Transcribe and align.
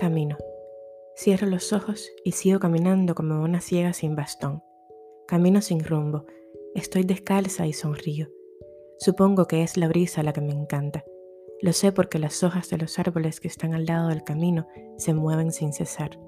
Camino. 0.00 0.38
Cierro 1.14 1.46
los 1.46 1.74
ojos 1.74 2.08
y 2.24 2.32
sigo 2.32 2.58
caminando 2.58 3.14
como 3.14 3.42
una 3.42 3.60
ciega 3.60 3.92
sin 3.92 4.16
bastón. 4.16 4.62
Camino 5.28 5.60
sin 5.60 5.84
rumbo. 5.84 6.24
Estoy 6.74 7.02
descalza 7.02 7.66
y 7.66 7.74
sonrío. 7.74 8.28
Supongo 8.98 9.44
que 9.44 9.62
es 9.62 9.76
la 9.76 9.88
brisa 9.88 10.22
la 10.22 10.32
que 10.32 10.40
me 10.40 10.54
encanta. 10.54 11.04
Lo 11.60 11.74
sé 11.74 11.92
porque 11.92 12.18
las 12.18 12.42
hojas 12.42 12.70
de 12.70 12.78
los 12.78 12.98
árboles 12.98 13.40
que 13.40 13.48
están 13.48 13.74
al 13.74 13.84
lado 13.84 14.08
del 14.08 14.24
camino 14.24 14.66
se 14.96 15.12
mueven 15.12 15.52
sin 15.52 15.74
cesar. 15.74 16.18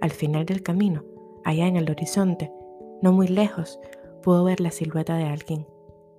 Al 0.00 0.12
final 0.12 0.46
del 0.46 0.62
camino, 0.62 1.04
allá 1.44 1.66
en 1.66 1.74
el 1.74 1.90
horizonte, 1.90 2.52
no 3.02 3.10
muy 3.10 3.26
lejos, 3.26 3.80
puedo 4.22 4.44
ver 4.44 4.60
la 4.60 4.70
silueta 4.70 5.16
de 5.16 5.24
alguien. 5.24 5.66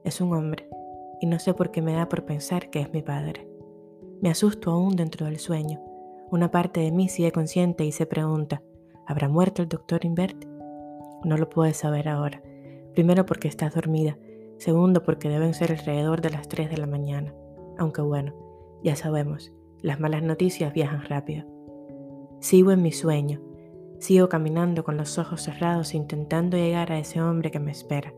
Es 0.03 0.19
un 0.19 0.33
hombre, 0.33 0.67
y 1.21 1.27
no 1.27 1.39
sé 1.39 1.53
por 1.53 1.71
qué 1.71 1.81
me 1.81 1.93
da 1.93 2.09
por 2.09 2.25
pensar 2.25 2.69
que 2.69 2.81
es 2.81 2.91
mi 2.91 3.01
padre. 3.01 3.47
Me 4.21 4.29
asusto 4.29 4.71
aún 4.71 4.97
dentro 4.97 5.25
del 5.25 5.39
sueño 5.39 5.90
una 6.31 6.49
parte 6.49 6.79
de 6.79 6.91
mí 6.91 7.09
sigue 7.09 7.33
consciente 7.33 7.83
y 7.83 7.91
se 7.91 8.05
pregunta, 8.05 8.63
¿habrá 9.05 9.27
muerto 9.27 9.61
el 9.61 9.67
doctor 9.67 10.05
Invert? 10.05 10.45
No 11.25 11.35
lo 11.35 11.49
puedes 11.49 11.75
saber 11.75 12.07
ahora. 12.07 12.41
Primero 12.93 13.25
porque 13.25 13.49
estás 13.49 13.75
dormida, 13.75 14.17
segundo 14.57 15.03
porque 15.03 15.27
deben 15.27 15.53
ser 15.53 15.73
alrededor 15.73 16.21
de 16.21 16.29
las 16.29 16.47
3 16.47 16.69
de 16.69 16.77
la 16.77 16.87
mañana. 16.87 17.33
Aunque 17.77 18.01
bueno, 18.01 18.33
ya 18.81 18.95
sabemos, 18.95 19.51
las 19.81 19.99
malas 19.99 20.23
noticias 20.23 20.73
viajan 20.73 21.03
rápido. 21.03 21.45
Sigo 22.39 22.71
en 22.71 22.81
mi 22.81 22.93
sueño, 22.93 23.41
sigo 23.99 24.29
caminando 24.29 24.85
con 24.85 24.95
los 24.95 25.17
ojos 25.19 25.41
cerrados 25.41 25.93
intentando 25.93 26.55
llegar 26.55 26.93
a 26.93 26.99
ese 26.99 27.21
hombre 27.21 27.51
que 27.51 27.59
me 27.59 27.71
espera. 27.71 28.13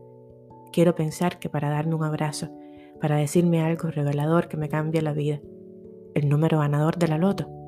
Quiero 0.72 0.94
pensar 0.94 1.40
que 1.40 1.48
para 1.48 1.68
darme 1.68 1.96
un 1.96 2.04
abrazo, 2.04 2.48
para 3.00 3.16
decirme 3.16 3.60
algo 3.60 3.90
revelador 3.90 4.46
que 4.46 4.56
me 4.56 4.68
cambie 4.68 5.02
la 5.02 5.12
vida, 5.12 5.40
el 6.14 6.28
número 6.28 6.60
ganador 6.60 6.96
de 6.96 7.08
la 7.08 7.18
loto. 7.18 7.63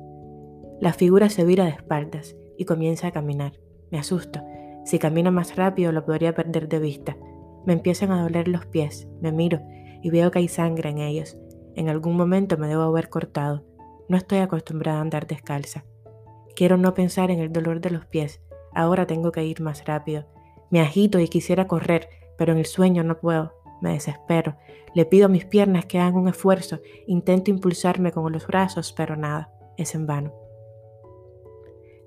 La 0.79 0.93
figura 0.93 1.29
se 1.29 1.43
vira 1.43 1.65
de 1.65 1.71
espaldas 1.71 2.35
y 2.57 2.65
comienza 2.65 3.07
a 3.07 3.11
caminar. 3.11 3.53
Me 3.89 3.97
asusto. 3.97 4.41
Si 4.85 4.99
camino 4.99 5.31
más 5.31 5.55
rápido 5.55 5.91
lo 5.91 6.05
podría 6.05 6.35
perder 6.35 6.69
de 6.69 6.79
vista. 6.79 7.17
Me 7.65 7.73
empiezan 7.73 8.11
a 8.11 8.21
doler 8.21 8.47
los 8.47 8.65
pies, 8.67 9.07
me 9.19 9.31
miro 9.31 9.59
y 10.03 10.11
veo 10.11 10.29
que 10.29 10.39
hay 10.39 10.47
sangre 10.47 10.89
en 10.89 10.99
ellos. 10.99 11.37
En 11.75 11.89
algún 11.89 12.15
momento 12.15 12.57
me 12.57 12.67
debo 12.67 12.83
haber 12.83 13.09
cortado. 13.09 13.65
No 14.07 14.17
estoy 14.17 14.37
acostumbrada 14.37 14.99
a 14.99 15.01
andar 15.01 15.27
descalza. 15.27 15.83
Quiero 16.55 16.77
no 16.77 16.93
pensar 16.93 17.31
en 17.31 17.39
el 17.39 17.51
dolor 17.51 17.81
de 17.81 17.89
los 17.89 18.05
pies. 18.05 18.41
Ahora 18.73 19.07
tengo 19.07 19.31
que 19.31 19.43
ir 19.43 19.61
más 19.61 19.83
rápido. 19.85 20.25
Me 20.69 20.79
agito 20.79 21.19
y 21.19 21.27
quisiera 21.27 21.67
correr, 21.67 22.07
pero 22.37 22.53
en 22.53 22.59
el 22.59 22.65
sueño 22.65 23.03
no 23.03 23.19
puedo. 23.19 23.53
Me 23.81 23.93
desespero. 23.93 24.55
Le 24.93 25.05
pido 25.05 25.25
a 25.25 25.29
mis 25.29 25.45
piernas 25.45 25.85
que 25.85 25.99
hagan 25.99 26.15
un 26.15 26.27
esfuerzo. 26.29 26.79
Intento 27.07 27.51
impulsarme 27.51 28.11
con 28.11 28.31
los 28.31 28.45
brazos, 28.45 28.93
pero 28.95 29.15
nada. 29.15 29.51
Es 29.75 29.93
en 29.93 30.07
vano. 30.07 30.46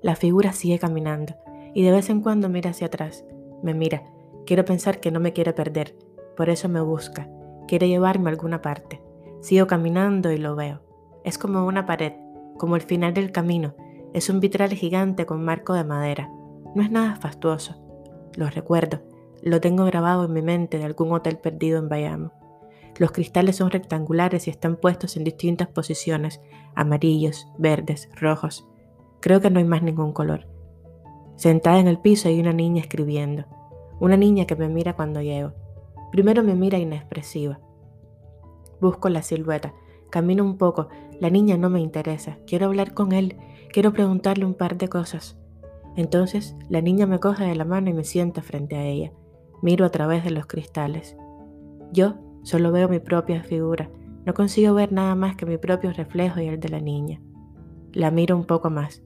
La 0.01 0.15
figura 0.15 0.51
sigue 0.51 0.79
caminando 0.79 1.35
y 1.73 1.83
de 1.83 1.91
vez 1.91 2.09
en 2.09 2.21
cuando 2.21 2.49
mira 2.49 2.71
hacia 2.71 2.87
atrás. 2.87 3.25
Me 3.61 3.73
mira. 3.73 4.03
Quiero 4.45 4.65
pensar 4.65 4.99
que 4.99 5.11
no 5.11 5.19
me 5.19 5.33
quiere 5.33 5.53
perder. 5.53 5.95
Por 6.35 6.49
eso 6.49 6.67
me 6.67 6.81
busca. 6.81 7.29
Quiere 7.67 7.87
llevarme 7.87 8.29
a 8.29 8.33
alguna 8.33 8.61
parte. 8.61 9.01
Sigo 9.41 9.67
caminando 9.67 10.31
y 10.31 10.37
lo 10.37 10.55
veo. 10.55 10.81
Es 11.23 11.37
como 11.37 11.65
una 11.65 11.85
pared, 11.85 12.13
como 12.57 12.75
el 12.75 12.81
final 12.81 13.13
del 13.13 13.31
camino. 13.31 13.75
Es 14.13 14.29
un 14.29 14.39
vitral 14.39 14.73
gigante 14.73 15.25
con 15.25 15.43
marco 15.43 15.73
de 15.73 15.83
madera. 15.83 16.29
No 16.75 16.81
es 16.81 16.89
nada 16.89 17.15
fastuoso. 17.15 17.75
Lo 18.35 18.49
recuerdo. 18.49 19.01
Lo 19.43 19.61
tengo 19.61 19.85
grabado 19.85 20.25
en 20.25 20.33
mi 20.33 20.41
mente 20.41 20.79
de 20.79 20.85
algún 20.85 21.11
hotel 21.11 21.37
perdido 21.37 21.79
en 21.79 21.89
Bayamo. 21.89 22.33
Los 22.97 23.11
cristales 23.11 23.55
son 23.55 23.71
rectangulares 23.71 24.47
y 24.47 24.49
están 24.49 24.75
puestos 24.75 25.15
en 25.17 25.23
distintas 25.23 25.67
posiciones, 25.67 26.41
amarillos, 26.75 27.47
verdes, 27.57 28.09
rojos. 28.15 28.67
Creo 29.21 29.39
que 29.39 29.49
no 29.49 29.59
hay 29.59 29.65
más 29.65 29.83
ningún 29.83 30.13
color. 30.13 30.47
Sentada 31.35 31.79
en 31.79 31.87
el 31.87 31.99
piso 31.99 32.27
hay 32.27 32.39
una 32.39 32.53
niña 32.53 32.81
escribiendo. 32.81 33.45
Una 33.99 34.17
niña 34.17 34.45
que 34.45 34.55
me 34.55 34.67
mira 34.67 34.95
cuando 34.95 35.21
llego. 35.21 35.53
Primero 36.11 36.43
me 36.43 36.55
mira 36.55 36.77
inexpresiva. 36.79 37.59
Busco 38.81 39.09
la 39.09 39.21
silueta. 39.21 39.73
Camino 40.09 40.43
un 40.43 40.57
poco. 40.57 40.89
La 41.19 41.29
niña 41.29 41.55
no 41.55 41.69
me 41.69 41.79
interesa. 41.79 42.37
Quiero 42.47 42.65
hablar 42.65 42.93
con 42.93 43.11
él. 43.11 43.37
Quiero 43.71 43.93
preguntarle 43.93 44.45
un 44.45 44.55
par 44.55 44.77
de 44.77 44.89
cosas. 44.89 45.37
Entonces 45.95 46.55
la 46.69 46.81
niña 46.81 47.05
me 47.05 47.19
coge 47.19 47.45
de 47.45 47.55
la 47.55 47.65
mano 47.65 47.89
y 47.89 47.93
me 47.93 48.03
sienta 48.03 48.41
frente 48.41 48.75
a 48.75 48.83
ella. 48.83 49.11
Miro 49.61 49.85
a 49.85 49.89
través 49.89 50.23
de 50.23 50.31
los 50.31 50.47
cristales. 50.47 51.15
Yo 51.91 52.15
solo 52.43 52.71
veo 52.71 52.89
mi 52.89 52.99
propia 52.99 53.43
figura. 53.43 53.89
No 54.25 54.33
consigo 54.33 54.73
ver 54.73 54.91
nada 54.91 55.13
más 55.15 55.35
que 55.35 55.45
mi 55.45 55.57
propio 55.57 55.93
reflejo 55.93 56.39
y 56.39 56.47
el 56.47 56.59
de 56.59 56.69
la 56.69 56.79
niña. 56.79 57.21
La 57.93 58.09
miro 58.09 58.35
un 58.35 58.45
poco 58.45 58.69
más. 58.69 59.03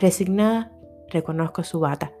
Resignada, 0.00 0.72
reconozco 1.08 1.62
su 1.62 1.78
bata. 1.78 2.14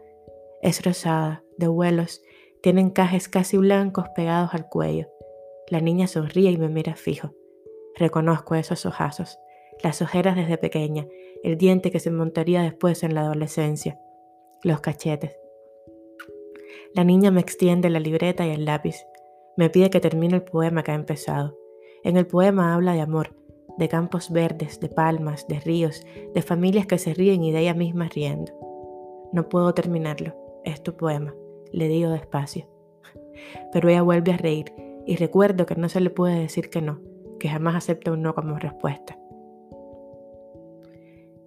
Es 0.60 0.84
rosada, 0.84 1.42
de 1.56 1.66
vuelos, 1.66 2.22
tiene 2.60 2.82
encajes 2.82 3.30
casi 3.30 3.56
blancos 3.56 4.04
pegados 4.14 4.52
al 4.52 4.68
cuello. 4.68 5.08
La 5.70 5.80
niña 5.80 6.06
sonríe 6.06 6.50
y 6.50 6.58
me 6.58 6.68
mira 6.68 6.94
fijo. 6.94 7.32
Reconozco 7.96 8.54
esos 8.54 8.84
ojazos, 8.84 9.38
las 9.82 10.02
ojeras 10.02 10.36
desde 10.36 10.58
pequeña, 10.58 11.06
el 11.42 11.56
diente 11.56 11.90
que 11.90 12.00
se 12.00 12.10
montaría 12.10 12.60
después 12.60 13.02
en 13.02 13.14
la 13.14 13.22
adolescencia, 13.22 13.98
los 14.62 14.80
cachetes. 14.80 15.38
La 16.94 17.04
niña 17.04 17.30
me 17.30 17.40
extiende 17.40 17.88
la 17.88 18.00
libreta 18.00 18.46
y 18.46 18.50
el 18.50 18.66
lápiz. 18.66 19.06
Me 19.56 19.70
pide 19.70 19.88
que 19.88 20.00
termine 20.00 20.34
el 20.34 20.42
poema 20.42 20.82
que 20.82 20.90
ha 20.90 20.96
empezado. 20.96 21.56
En 22.04 22.18
el 22.18 22.26
poema 22.26 22.74
habla 22.74 22.92
de 22.92 23.00
amor, 23.00 23.39
de 23.80 23.88
campos 23.88 24.30
verdes, 24.30 24.78
de 24.78 24.90
palmas, 24.90 25.48
de 25.48 25.58
ríos, 25.58 26.06
de 26.34 26.42
familias 26.42 26.86
que 26.86 26.98
se 26.98 27.14
ríen 27.14 27.42
y 27.42 27.50
de 27.50 27.60
ella 27.60 27.72
misma 27.72 28.08
riendo. 28.08 28.52
No 29.32 29.48
puedo 29.48 29.72
terminarlo, 29.72 30.34
es 30.64 30.82
tu 30.82 30.96
poema, 30.96 31.34
le 31.72 31.88
digo 31.88 32.10
despacio. 32.10 32.68
Pero 33.72 33.88
ella 33.88 34.02
vuelve 34.02 34.32
a 34.32 34.36
reír 34.36 34.74
y 35.06 35.16
recuerdo 35.16 35.64
que 35.64 35.76
no 35.76 35.88
se 35.88 36.00
le 36.00 36.10
puede 36.10 36.38
decir 36.38 36.68
que 36.68 36.82
no, 36.82 37.00
que 37.38 37.48
jamás 37.48 37.74
acepta 37.74 38.12
un 38.12 38.20
no 38.20 38.34
como 38.34 38.58
respuesta. 38.58 39.18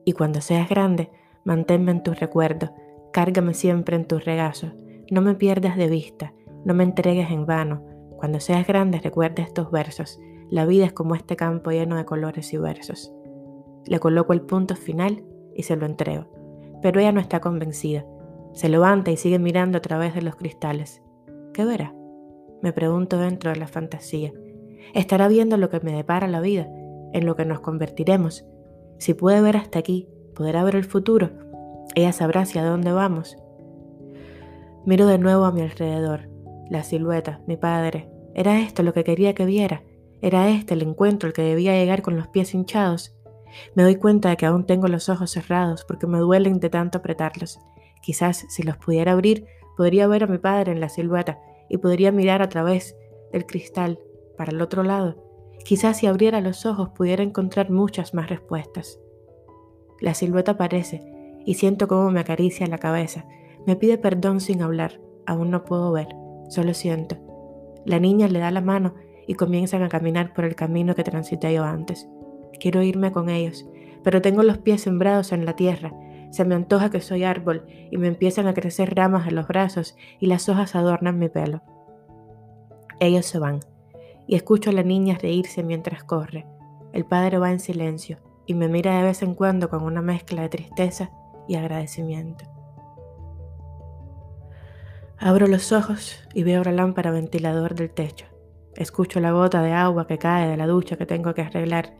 Y 0.06 0.14
cuando 0.14 0.42
seas 0.42 0.68
grande, 0.68 1.12
manténme 1.46 1.92
en 1.92 2.02
tus 2.02 2.20
recuerdos, 2.20 2.72
cárgame 3.12 3.54
siempre 3.54 3.96
en 3.96 4.08
tus 4.08 4.26
regazos, 4.26 4.74
no 5.12 5.22
me 5.22 5.36
pierdas 5.36 5.78
de 5.78 5.88
vista, 5.88 6.34
no 6.66 6.74
me 6.74 6.84
entregues 6.84 7.30
en 7.30 7.46
vano. 7.46 7.84
Cuando 8.18 8.40
seas 8.40 8.66
grande, 8.66 9.00
recuerda 9.00 9.44
estos 9.44 9.70
versos 9.70 10.20
la 10.54 10.68
vida 10.68 10.86
es 10.86 10.94
como 10.94 11.16
este 11.16 11.36
campo 11.36 11.72
lleno 11.72 11.96
de 11.96 12.06
colores 12.06 12.54
y 12.54 12.58
versos. 12.58 13.12
Le 13.88 14.00
coloco 14.00 14.34
el 14.34 14.42
punto 14.42 14.76
final 14.76 15.24
y 15.56 15.64
se 15.64 15.76
lo 15.76 15.88
entrego. 15.88 16.28
Pero 16.84 17.00
ella 17.00 17.12
no 17.12 17.20
está 17.20 17.40
convencida. 17.40 18.06
Se 18.54 18.70
levanta 18.70 19.10
y 19.10 19.18
sigue 19.18 19.40
mirando 19.40 19.80
a 19.80 19.82
través 19.82 20.14
de 20.14 20.22
los 20.22 20.36
cristales. 20.36 21.02
¿Qué 21.56 21.66
verá? 21.66 21.96
Me 22.62 22.72
pregunto 22.72 23.18
dentro 23.18 23.50
de 23.50 23.56
la 23.56 23.66
fantasía. 23.66 24.32
¿Estará 24.94 25.28
viendo 25.28 25.58
lo 25.58 25.72
que 25.72 25.80
me 25.80 25.92
depara 25.92 26.28
la 26.28 26.40
vida, 26.40 26.70
en 27.14 27.26
lo 27.26 27.36
que 27.36 27.46
nos 27.46 27.62
convertiremos? 27.62 28.46
Si 29.00 29.16
puede 29.16 29.42
ver 29.42 29.58
hasta 29.58 29.80
aquí, 29.80 30.08
podrá 30.36 30.64
ver 30.64 30.76
el 30.76 30.86
futuro. 30.86 31.32
Ella 31.96 32.12
sabrá 32.12 32.42
hacia 32.42 32.64
dónde 32.64 32.92
vamos. 32.92 33.38
Miro 34.86 35.08
de 35.08 35.18
nuevo 35.18 35.46
a 35.46 35.52
mi 35.52 35.62
alrededor. 35.62 36.30
La 36.70 36.84
silueta, 36.84 37.42
mi 37.48 37.58
padre. 37.58 38.08
Era 38.36 38.60
esto 38.60 38.84
lo 38.84 38.94
que 38.94 39.04
quería 39.04 39.34
que 39.34 39.48
viera. 39.48 39.82
Era 40.24 40.50
este 40.50 40.74
el 40.74 40.82
encuentro 40.84 41.28
al 41.28 41.34
que 41.34 41.42
debía 41.42 41.74
llegar 41.74 42.02
con 42.02 42.16
los 42.16 42.30
pies 42.30 42.54
hinchados. 42.54 43.14
Me 43.76 43.84
doy 43.84 43.98
cuenta 43.98 44.30
de 44.30 44.38
que 44.38 44.46
aún 44.46 44.66
tengo 44.66 44.88
los 44.88 45.10
ojos 45.10 45.32
cerrados 45.32 45.84
porque 45.84 46.08
me 46.08 46.18
duelen 46.18 46.62
de 46.62 46.70
tanto 46.70 47.00
apretarlos. 47.00 47.60
Quizás 48.02 48.46
si 48.48 48.64
los 48.64 48.78
pudiera 48.78 49.12
abrir, 49.12 49.46
podría 49.76 50.08
ver 50.08 50.24
a 50.24 50.28
mi 50.28 50.38
padre 50.38 50.72
en 50.72 50.80
la 50.80 50.88
silueta 50.88 51.42
y 51.68 51.78
podría 51.78 52.14
mirar 52.14 52.42
a 52.42 52.48
través 52.48 52.96
del 53.34 53.46
cristal 53.46 54.00
para 54.38 54.54
el 54.54 54.62
otro 54.62 54.84
lado. 54.84 55.22
Quizás 55.66 55.98
si 55.98 56.08
abriera 56.08 56.40
los 56.40 56.66
ojos 56.66 56.92
pudiera 56.96 57.22
encontrar 57.22 57.70
muchas 57.70 58.14
más 58.14 58.30
respuestas. 58.30 59.02
La 60.00 60.14
silueta 60.14 60.54
aparece 60.54 61.04
y 61.46 61.56
siento 61.56 61.90
cómo 61.90 62.12
me 62.12 62.22
acaricia 62.22 62.66
la 62.68 62.78
cabeza. 62.78 63.26
Me 63.68 63.76
pide 63.76 63.98
perdón 63.98 64.40
sin 64.40 64.62
hablar. 64.62 65.02
Aún 65.26 65.52
no 65.52 65.66
puedo 65.66 65.92
ver, 65.92 66.08
solo 66.48 66.74
siento. 66.74 67.18
La 67.86 68.00
niña 68.00 68.30
le 68.30 68.40
da 68.40 68.52
la 68.52 68.62
mano 68.62 68.96
y 69.28 69.36
comienzan 69.36 69.84
a 69.84 69.90
caminar 69.90 70.34
por 70.34 70.46
el 70.46 70.56
camino 70.56 70.96
que 70.96 71.04
transité 71.04 71.54
yo 71.54 71.64
antes. 71.64 72.08
Quiero 72.60 72.82
irme 72.82 73.12
con 73.12 73.30
ellos, 73.30 73.66
pero 74.04 74.22
tengo 74.22 74.44
los 74.44 74.58
pies 74.58 74.82
sembrados 74.82 75.32
en 75.32 75.46
la 75.46 75.56
tierra. 75.56 75.94
Se 76.32 76.46
me 76.46 76.56
antoja 76.56 76.90
que 76.90 77.02
soy 77.02 77.24
árbol 77.24 77.66
y 77.92 77.98
me 77.98 78.08
empiezan 78.08 78.48
a 78.48 78.54
crecer 78.54 78.96
ramas 78.96 79.28
en 79.28 79.36
los 79.36 79.48
brazos 79.48 79.96
y 80.20 80.28
las 80.28 80.50
hojas 80.50 80.76
adornan 80.76 81.20
mi 81.20 81.30
pelo. 81.30 81.62
Ellos 83.00 83.26
se 83.26 83.40
van 83.40 83.60
y 84.28 84.36
escucho 84.36 84.70
a 84.70 84.74
la 84.74 84.84
niña 84.84 85.18
reírse 85.22 85.64
mientras 85.64 86.04
corre. 86.04 86.46
El 86.92 87.06
padre 87.06 87.38
va 87.38 87.52
en 87.52 87.60
silencio 87.60 88.18
y 88.46 88.54
me 88.54 88.68
mira 88.68 88.98
de 88.98 89.04
vez 89.04 89.22
en 89.24 89.36
cuando 89.36 89.70
con 89.70 89.84
una 89.84 90.02
mezcla 90.02 90.42
de 90.42 90.50
tristeza 90.50 91.12
y 91.48 91.56
agradecimiento. 91.56 92.46
Abro 95.18 95.48
los 95.48 95.72
ojos 95.72 96.20
y 96.34 96.44
veo 96.44 96.64
la 96.64 96.72
lámpara 96.72 97.12
ventilador 97.12 97.76
del 97.76 97.92
techo. 97.92 98.26
Escucho 98.76 99.20
la 99.20 99.32
gota 99.32 99.62
de 99.62 99.74
agua 99.74 100.08
que 100.08 100.18
cae 100.18 100.50
de 100.50 100.58
la 100.58 100.68
ducha 100.68 100.98
que 100.98 101.06
tengo 101.06 101.34
que 101.34 101.42
arreglar. 101.42 101.94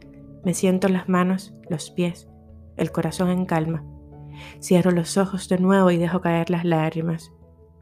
Me 0.44 0.54
siento 0.54 0.90
las 0.90 1.08
manos, 1.08 1.54
los 1.70 1.92
pies. 1.92 2.28
el 2.76 2.92
corazón 2.92 3.30
en 3.30 3.46
calma. 3.46 3.86
Cierro 4.60 4.90
los 4.90 5.18
ojos 5.18 5.48
de 5.48 5.60
nuevo 5.60 5.92
y 5.92 5.98
dejo 5.98 6.22
caer 6.22 6.50
las 6.50 6.66
lágrimas. 6.66 7.32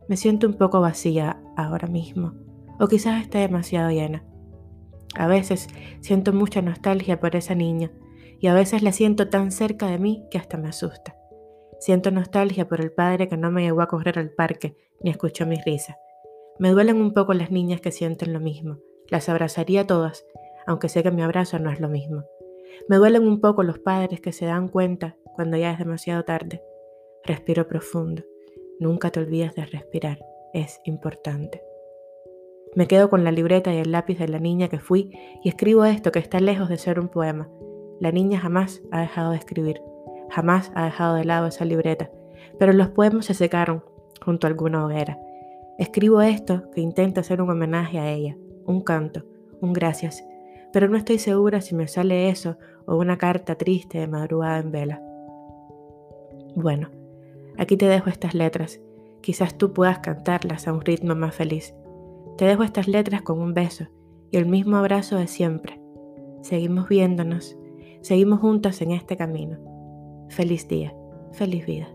Me 0.09 0.17
siento 0.17 0.47
un 0.47 0.55
poco 0.55 0.81
vacía 0.81 1.41
ahora 1.55 1.87
mismo, 1.87 2.33
o 2.77 2.89
quizás 2.89 3.21
esté 3.21 3.37
demasiado 3.37 3.89
llena. 3.89 4.25
A 5.15 5.27
veces 5.27 5.67
siento 6.01 6.33
mucha 6.33 6.61
nostalgia 6.61 7.21
por 7.21 7.37
esa 7.37 7.55
niña, 7.55 7.91
y 8.39 8.47
a 8.47 8.53
veces 8.53 8.83
la 8.83 8.91
siento 8.91 9.29
tan 9.29 9.51
cerca 9.51 9.87
de 9.87 9.97
mí 9.99 10.25
que 10.29 10.37
hasta 10.37 10.57
me 10.57 10.67
asusta. 10.67 11.15
Siento 11.79 12.11
nostalgia 12.11 12.67
por 12.67 12.81
el 12.81 12.91
padre 12.91 13.29
que 13.29 13.37
no 13.37 13.49
me 13.49 13.61
llevó 13.61 13.81
a 13.81 13.87
correr 13.87 14.19
al 14.19 14.31
parque 14.31 14.75
ni 15.01 15.09
escuchó 15.09 15.45
mis 15.45 15.63
risas. 15.65 15.95
Me 16.61 16.69
duelen 16.69 16.97
un 16.97 17.11
poco 17.11 17.33
las 17.33 17.49
niñas 17.49 17.81
que 17.81 17.89
sienten 17.89 18.33
lo 18.33 18.39
mismo. 18.39 18.77
Las 19.09 19.29
abrazaría 19.29 19.87
todas, 19.87 20.27
aunque 20.67 20.89
sé 20.89 21.01
que 21.01 21.09
mi 21.09 21.23
abrazo 21.23 21.57
no 21.57 21.71
es 21.71 21.79
lo 21.79 21.89
mismo. 21.89 22.23
Me 22.87 22.97
duelen 22.97 23.27
un 23.27 23.41
poco 23.41 23.63
los 23.63 23.79
padres 23.79 24.21
que 24.21 24.31
se 24.31 24.45
dan 24.45 24.67
cuenta 24.67 25.17
cuando 25.33 25.57
ya 25.57 25.71
es 25.71 25.79
demasiado 25.79 26.23
tarde. 26.23 26.61
Respiro 27.23 27.67
profundo. 27.67 28.21
Nunca 28.79 29.09
te 29.09 29.19
olvides 29.19 29.55
de 29.55 29.65
respirar. 29.65 30.19
Es 30.53 30.79
importante. 30.85 31.63
Me 32.75 32.85
quedo 32.85 33.09
con 33.09 33.23
la 33.23 33.31
libreta 33.31 33.73
y 33.73 33.77
el 33.77 33.91
lápiz 33.91 34.19
de 34.19 34.27
la 34.27 34.37
niña 34.37 34.67
que 34.67 34.77
fui 34.77 35.17
y 35.43 35.49
escribo 35.49 35.83
esto 35.85 36.11
que 36.11 36.19
está 36.19 36.39
lejos 36.39 36.69
de 36.69 36.77
ser 36.77 36.99
un 36.99 37.07
poema. 37.07 37.49
La 37.99 38.11
niña 38.11 38.39
jamás 38.39 38.83
ha 38.91 39.01
dejado 39.01 39.31
de 39.31 39.37
escribir, 39.37 39.81
jamás 40.29 40.71
ha 40.75 40.85
dejado 40.85 41.15
de 41.15 41.25
lado 41.25 41.47
esa 41.47 41.65
libreta, 41.65 42.11
pero 42.59 42.71
los 42.71 42.89
poemas 42.89 43.25
se 43.25 43.33
secaron 43.33 43.83
junto 44.23 44.45
a 44.45 44.51
alguna 44.51 44.85
hoguera. 44.85 45.17
Escribo 45.81 46.21
esto 46.21 46.69
que 46.75 46.79
intenta 46.79 47.23
ser 47.23 47.41
un 47.41 47.49
homenaje 47.49 47.97
a 47.97 48.11
ella, 48.11 48.37
un 48.67 48.81
canto, 48.81 49.25
un 49.61 49.73
gracias, 49.73 50.23
pero 50.71 50.87
no 50.87 50.95
estoy 50.95 51.17
segura 51.17 51.59
si 51.59 51.73
me 51.73 51.87
sale 51.87 52.29
eso 52.29 52.55
o 52.85 52.97
una 52.97 53.17
carta 53.17 53.55
triste 53.55 53.97
de 53.97 54.05
madrugada 54.05 54.59
en 54.59 54.71
vela. 54.71 55.01
Bueno, 56.55 56.91
aquí 57.57 57.77
te 57.77 57.87
dejo 57.87 58.11
estas 58.11 58.35
letras, 58.35 58.79
quizás 59.21 59.57
tú 59.57 59.73
puedas 59.73 59.97
cantarlas 59.97 60.67
a 60.67 60.73
un 60.73 60.81
ritmo 60.81 61.15
más 61.15 61.33
feliz. 61.33 61.73
Te 62.37 62.45
dejo 62.45 62.61
estas 62.61 62.87
letras 62.87 63.23
con 63.23 63.39
un 63.39 63.55
beso 63.55 63.87
y 64.29 64.37
el 64.37 64.45
mismo 64.45 64.77
abrazo 64.77 65.17
de 65.17 65.25
siempre. 65.25 65.81
Seguimos 66.43 66.89
viéndonos, 66.89 67.57
seguimos 68.01 68.39
juntas 68.39 68.83
en 68.83 68.91
este 68.91 69.17
camino. 69.17 69.57
Feliz 70.29 70.67
día, 70.67 70.93
feliz 71.31 71.65
vida. 71.65 71.87